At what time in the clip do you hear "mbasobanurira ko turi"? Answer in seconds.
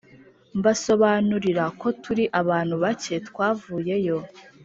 0.59-2.23